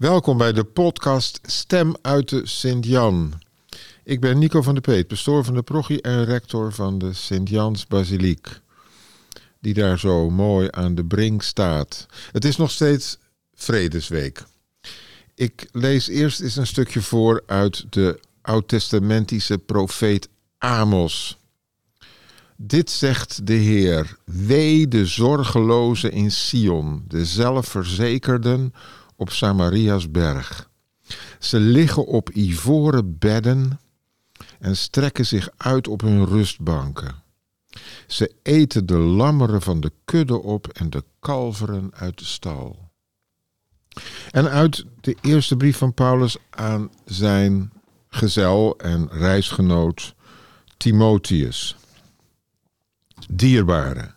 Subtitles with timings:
[0.00, 3.32] Welkom bij de podcast Stem uit de Sint-Jan.
[4.04, 7.86] Ik ben Nico van de Peet, pastoor van de prochie en rector van de Sint-Jans
[7.86, 8.60] Basiliek.
[9.58, 12.06] Die daar zo mooi aan de brink staat.
[12.32, 13.18] Het is nog steeds
[13.54, 14.42] Vredesweek.
[15.34, 20.28] Ik lees eerst eens een stukje voor uit de oud-testamentische profeet
[20.58, 21.38] Amos.
[22.56, 28.74] Dit zegt de Heer: Wee de zorgelozen in Sion, de zelfverzekerden
[29.20, 30.70] op Samaria's berg.
[31.38, 33.80] Ze liggen op ivoren bedden
[34.58, 37.22] en strekken zich uit op hun rustbanken.
[38.06, 42.90] Ze eten de lammeren van de kudde op en de kalveren uit de stal.
[44.30, 47.72] En uit de eerste brief van Paulus aan zijn
[48.08, 50.14] gezel en reisgenoot
[50.76, 51.76] Timotheus.
[53.30, 54.14] Dierbare,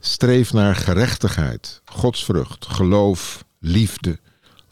[0.00, 4.18] streef naar gerechtigheid, godsvrucht, geloof, liefde,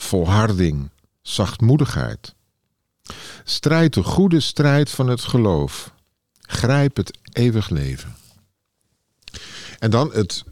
[0.02, 2.34] volharding, zachtmoedigheid.
[3.45, 5.93] Strijd de goede strijd van het geloof.
[6.40, 8.16] Grijp het eeuwig leven.
[9.79, 10.45] En dan het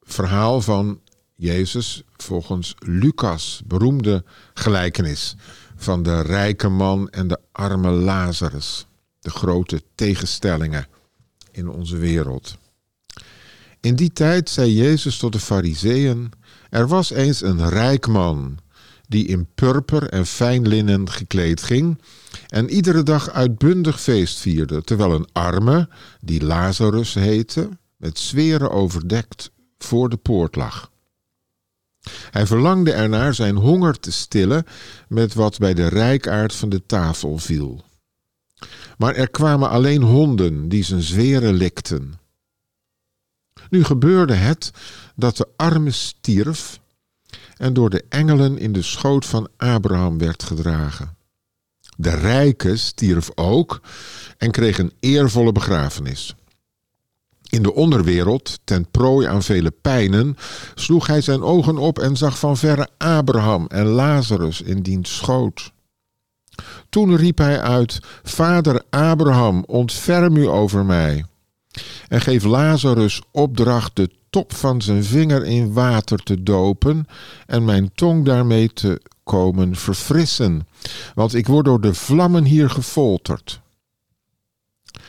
[0.00, 1.00] verhaal van
[1.34, 4.24] Jezus volgens Lucas, beroemde
[4.54, 5.36] gelijkenis
[5.76, 8.86] van de rijke man en de arme Lazarus.
[9.20, 10.86] De grote tegenstellingen
[11.50, 12.56] in onze wereld.
[13.80, 16.32] In die tijd zei Jezus tot de Fariseeën:
[16.70, 18.58] Er was eens een rijk man
[19.08, 22.00] die in purper en fijn linnen gekleed ging
[22.48, 25.88] en iedere dag uitbundig feest vierde, terwijl een arme,
[26.20, 30.92] die Lazarus heette, met zweren overdekt voor de poort lag.
[32.30, 34.64] Hij verlangde ernaar zijn honger te stillen
[35.08, 37.84] met wat bij de rijkaard van de tafel viel.
[38.98, 42.14] Maar er kwamen alleen honden die zijn zweren likten.
[43.70, 44.70] Nu gebeurde het
[45.16, 46.80] dat de arme stierf
[47.56, 51.16] en door de engelen in de schoot van Abraham werd gedragen.
[51.96, 53.80] De rijke stierf ook
[54.38, 56.34] en kreeg een eervolle begrafenis.
[57.48, 60.36] In de onderwereld, ten prooi aan vele pijnen,
[60.74, 65.72] sloeg hij zijn ogen op en zag van verre Abraham en Lazarus in diens schoot.
[66.88, 71.24] Toen riep hij uit: Vader Abraham, ontferm u over mij.
[72.08, 77.06] En geef Lazarus opdracht de top van zijn vinger in water te dopen
[77.46, 80.66] en mijn tong daarmee te komen verfrissen,
[81.14, 83.60] want ik word door de vlammen hier gefolterd.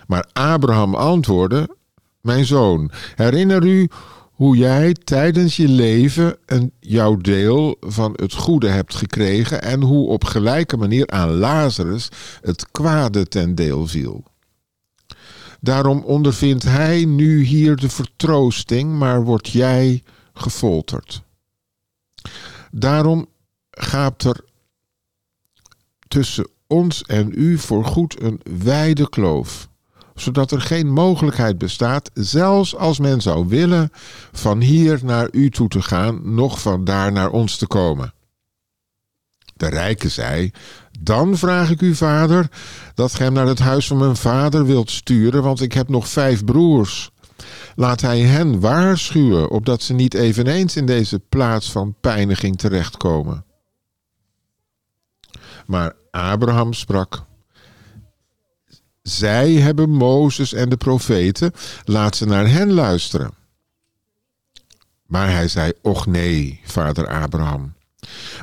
[0.08, 1.76] Maar Abraham antwoordde:
[2.22, 3.90] Mijn zoon, herinner u
[4.32, 10.08] hoe jij tijdens je leven een, jouw deel van het goede hebt gekregen en hoe
[10.08, 12.10] op gelijke manier aan Lazarus
[12.42, 14.24] het kwade ten deel viel.
[15.66, 20.04] Daarom ondervindt hij nu hier de vertroosting, maar word jij
[20.34, 21.24] gefolterd.
[22.72, 23.28] Daarom
[23.70, 24.44] gaat er
[26.08, 29.70] tussen ons en u voorgoed een wijde kloof,
[30.16, 33.90] zodat er geen mogelijkheid bestaat, zelfs als men zou willen,
[34.32, 38.14] van hier naar u toe te gaan, nog van daar naar ons te komen.
[39.56, 40.52] De rijke zei:
[41.00, 42.50] Dan vraag ik u, vader,
[42.94, 46.08] dat gij hem naar het huis van mijn vader wilt sturen, want ik heb nog
[46.08, 47.12] vijf broers.
[47.76, 53.46] Laat hij hen waarschuwen, opdat ze niet eveneens in deze plaats van pijniging terechtkomen.
[55.66, 57.24] Maar Abraham sprak:
[59.02, 61.52] Zij hebben Mozes en de profeten,
[61.84, 63.34] laat ze naar hen luisteren.
[65.06, 67.74] Maar hij zei: Och nee, vader Abraham.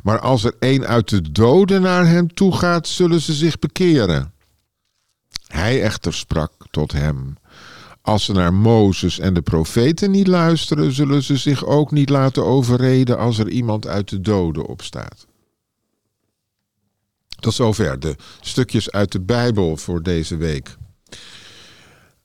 [0.02, 4.32] Maar als er een uit de doden naar hem toe gaat, zullen ze zich bekeren.
[5.46, 7.36] Hij echter sprak tot hem:
[8.02, 12.44] Als ze naar Mozes en de profeten niet luisteren, zullen ze zich ook niet laten
[12.44, 15.26] overreden als er iemand uit de doden opstaat.
[17.40, 20.76] Tot zover de stukjes uit de Bijbel voor deze week.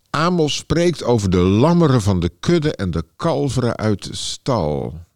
[0.10, 5.07] Amos spreekt over de lammeren van de kudde en de kalveren uit de stal.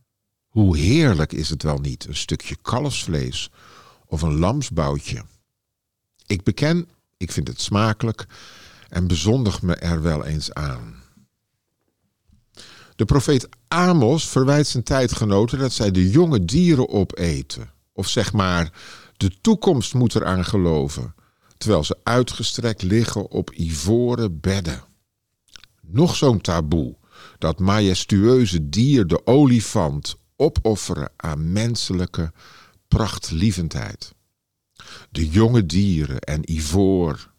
[0.52, 3.50] Hoe heerlijk is het wel niet, een stukje kalfsvlees
[4.06, 5.24] of een lamsboutje.
[6.26, 6.88] Ik beken,
[7.18, 8.26] ik vind het smakelijk
[8.90, 11.04] en bezondig me er wel eens aan.
[12.96, 17.72] De profeet Amos verwijt zijn tijdgenoten dat zij de jonge dieren opeten.
[17.94, 18.72] Of zeg maar,
[19.18, 21.16] de toekomst moet eraan geloven,
[21.58, 24.84] terwijl ze uitgestrekt liggen op ivoren bedden.
[25.82, 26.96] Nog zo'n taboe,
[27.38, 32.32] dat majestueuze dier, de olifant, opofferen aan menselijke
[32.88, 34.14] prachtlievendheid.
[35.10, 37.32] De jonge dieren en ivoor.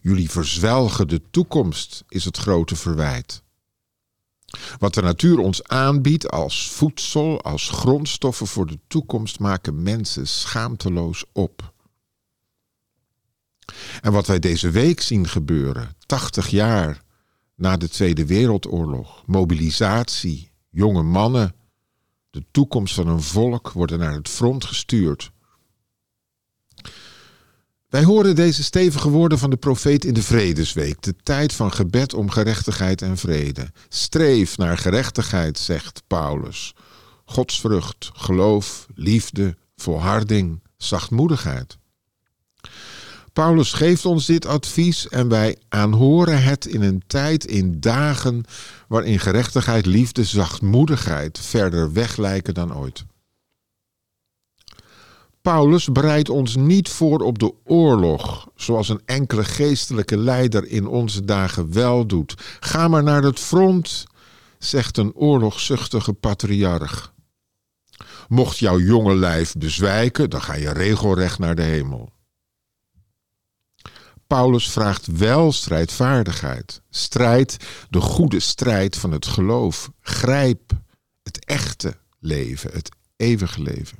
[0.00, 3.42] Jullie verzwelgen de toekomst, is het grote verwijt.
[4.78, 11.24] Wat de natuur ons aanbiedt als voedsel, als grondstoffen voor de toekomst, maken mensen schaamteloos
[11.32, 11.72] op.
[14.00, 17.02] En wat wij deze week zien gebeuren, 80 jaar
[17.54, 21.54] na de Tweede Wereldoorlog, mobilisatie, jonge mannen,
[22.32, 25.30] de toekomst van een volk worden naar het front gestuurd.
[27.88, 32.14] Wij horen deze stevige woorden van de profeet in de Vredesweek, de tijd van gebed
[32.14, 33.72] om gerechtigheid en vrede.
[33.88, 36.74] Streef naar gerechtigheid, zegt Paulus.
[37.24, 41.78] Godsvrucht, geloof, liefde, volharding, zachtmoedigheid.
[43.32, 48.44] Paulus geeft ons dit advies en wij aanhoren het in een tijd, in dagen,
[48.88, 53.04] waarin gerechtigheid, liefde, zachtmoedigheid verder weg lijken dan ooit.
[55.42, 61.24] Paulus bereidt ons niet voor op de oorlog, zoals een enkele geestelijke leider in onze
[61.24, 62.34] dagen wel doet.
[62.60, 64.04] Ga maar naar het front,
[64.58, 67.12] zegt een oorlogzuchtige patriarch.
[68.28, 72.11] Mocht jouw jonge lijf bezwijken, dan ga je regelrecht naar de hemel.
[74.32, 76.82] Paulus vraagt wel strijdvaardigheid.
[76.90, 77.56] Strijd,
[77.90, 79.90] de goede strijd van het geloof.
[80.00, 80.72] Grijp
[81.22, 83.98] het echte leven, het eeuwige leven.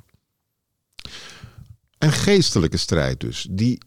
[1.97, 3.81] Een geestelijke strijd dus, die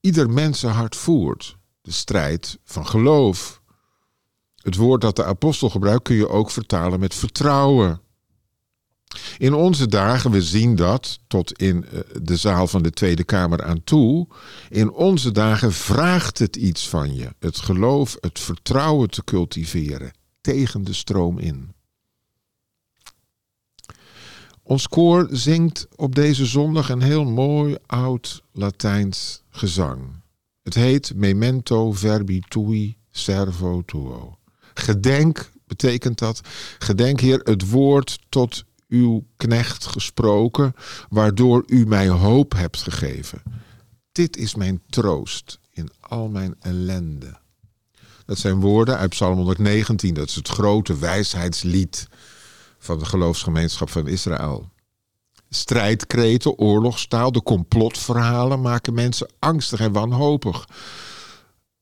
[0.00, 1.56] ieder mensenhart voert.
[1.80, 3.60] De strijd van geloof.
[4.56, 8.00] Het woord dat de apostel gebruikt kun je ook vertalen met vertrouwen.
[9.38, 13.64] In onze dagen, we zien dat tot in eh, de zaal van de Tweede Kamer
[13.64, 14.26] aan toe.
[14.68, 17.28] In onze dagen vraagt het iets van je.
[17.38, 20.12] Het geloof, het vertrouwen te cultiveren.
[20.40, 21.74] Tegen de stroom in.
[24.62, 30.00] Ons koor zingt op deze zondag een heel mooi oud Latijns gezang.
[30.62, 34.38] Het heet Memento Verbi Tui Servo Tuo.
[34.74, 36.40] Gedenk betekent dat.
[36.78, 40.74] Gedenk, Heer, het woord tot uw knecht gesproken,
[41.08, 43.42] waardoor u mij hoop hebt gegeven.
[44.12, 47.38] Dit is mijn troost in al mijn ellende.
[48.24, 52.08] Dat zijn woorden uit Psalm 119, dat is het grote wijsheidslied
[52.78, 54.70] van de geloofsgemeenschap van Israël.
[55.48, 60.68] Strijdkreten, oorlogstaal, de complotverhalen maken mensen angstig en wanhopig.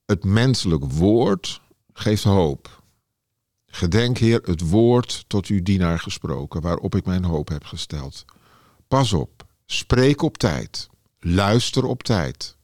[0.06, 1.60] Het menselijk woord
[1.92, 2.82] geeft hoop.
[3.74, 8.24] Gedenk, Heer, het woord tot uw dienaar gesproken, waarop ik mijn hoop heb gesteld.
[8.88, 10.88] Pas op, spreek op tijd,
[11.18, 12.56] luister op tijd,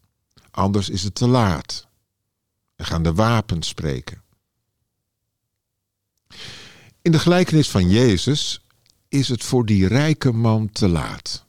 [0.50, 1.88] anders is het te laat.
[2.76, 4.22] En gaan de wapens spreken.
[7.02, 8.64] In de gelijkenis van Jezus
[9.08, 11.46] is het voor die rijke man te laat.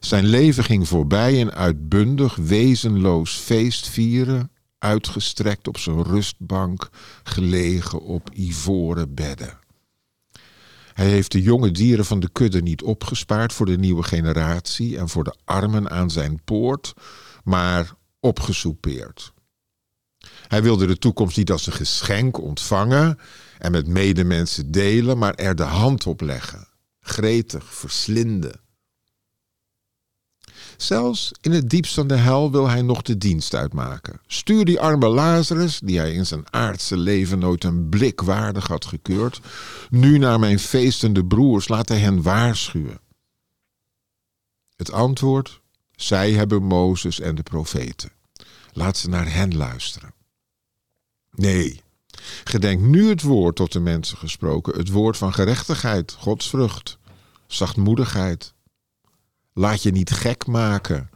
[0.00, 4.49] Zijn leven ging voorbij en uitbundig, wezenloos feest vieren,
[4.80, 6.88] uitgestrekt op zijn rustbank,
[7.22, 9.58] gelegen op ivoren bedden.
[10.92, 15.08] Hij heeft de jonge dieren van de kudde niet opgespaard voor de nieuwe generatie en
[15.08, 16.94] voor de armen aan zijn poort,
[17.44, 19.32] maar opgesoupeerd.
[20.48, 23.18] Hij wilde de toekomst niet als een geschenk ontvangen
[23.58, 26.68] en met medemensen delen, maar er de hand op leggen.
[27.00, 28.60] Gretig, verslinden.
[30.76, 34.20] Zelfs in het diepst van de hel wil hij nog de dienst uitmaken.
[34.26, 38.84] Stuur die arme Lazarus, die hij in zijn aardse leven nooit een blik waardig had
[38.84, 39.40] gekeurd,
[39.90, 43.00] nu naar mijn feestende broers, laat hij hen waarschuwen.
[44.76, 45.60] Het antwoord:
[45.96, 48.10] zij hebben Mozes en de profeten.
[48.72, 50.14] Laat ze naar hen luisteren.
[51.30, 51.80] Nee,
[52.44, 56.98] gedenk nu het woord tot de mensen gesproken, het woord van gerechtigheid, godsvrucht,
[57.46, 58.54] zachtmoedigheid.
[59.60, 61.10] Laat je niet gek maken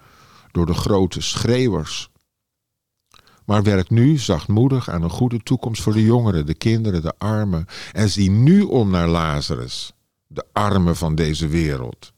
[0.50, 2.10] door de grote schreeuwers.
[3.44, 7.66] Maar werk nu zachtmoedig aan een goede toekomst voor de jongeren, de kinderen, de armen.
[7.92, 9.92] En zie nu om naar Lazarus,
[10.26, 12.12] de arme van deze wereld,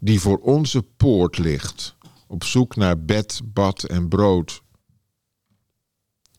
[0.00, 4.62] die voor onze poort ligt, op zoek naar bed, bad en brood.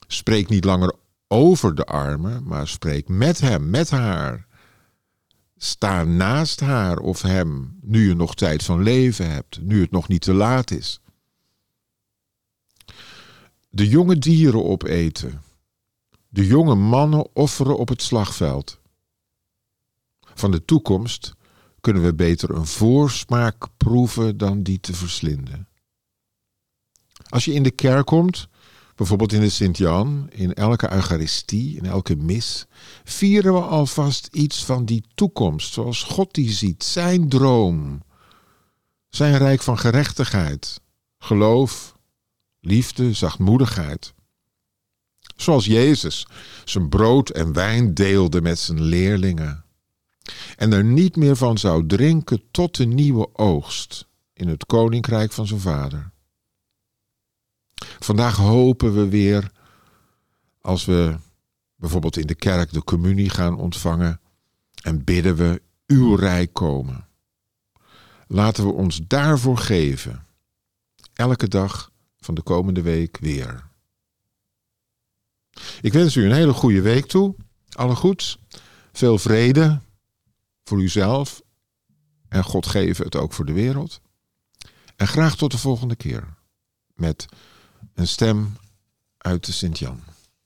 [0.08, 0.94] Spreek niet langer
[1.28, 4.48] over de armen, maar spreek met hem, met haar.
[5.64, 10.08] Sta naast haar of hem, nu je nog tijd van leven hebt, nu het nog
[10.08, 11.00] niet te laat is.
[13.70, 15.42] De jonge dieren opeten.
[16.30, 18.80] De jonge mannen offeren op het slagveld.
[20.20, 21.34] Van de toekomst
[21.82, 25.68] kunnen we beter een voorsmaak proeven dan die te verslinden.
[27.30, 28.48] Als je in de kerk komt,
[28.96, 32.66] Bijvoorbeeld in de Sint-Jan, in elke Eucharistie, in elke mis,
[33.04, 38.02] vieren we alvast iets van die toekomst, zoals God die ziet, zijn droom,
[39.10, 40.82] zijn rijk van gerechtigheid,
[41.18, 41.96] geloof,
[42.60, 44.14] liefde, zachtmoedigheid.
[45.36, 46.28] Zoals Jezus
[46.66, 49.66] zijn brood en wijn deelde met zijn leerlingen.
[50.56, 55.48] En er niet meer van zou drinken tot de nieuwe oogst in het koninkrijk van
[55.48, 56.12] zijn vader.
[58.00, 59.52] Vandaag hopen we weer,
[60.62, 61.16] als we
[61.76, 64.22] bijvoorbeeld in de kerk de communie gaan ontvangen,
[64.82, 67.08] en bidden we uw rijk komen.
[68.28, 70.26] Laten we ons daarvoor geven,
[71.14, 73.72] elke dag van de komende week weer.
[75.82, 77.36] Ik wens u een hele goede week toe.
[77.70, 78.38] Alle goeds.
[78.92, 79.80] Veel vrede
[80.64, 81.42] voor uzelf.
[82.30, 84.02] En God geven het ook voor de wereld.
[84.96, 86.36] En graag tot de volgende keer.
[86.96, 87.26] Met
[87.96, 88.58] een stem
[89.18, 90.13] uit de Sint-Jan.